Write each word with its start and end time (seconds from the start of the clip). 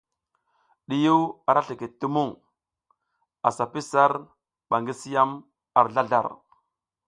Ɗiyiw 0.87 1.21
ara 1.49 1.61
slikid 1.65 1.91
ti 1.99 2.07
muŋ, 2.13 2.29
asa 3.47 3.63
pi 3.71 3.79
sar 3.91 4.11
ba 4.69 4.75
gi 4.85 4.93
si 4.99 5.09
yam 5.15 5.31
ar 5.77 5.87
zlazlar. 5.93 6.27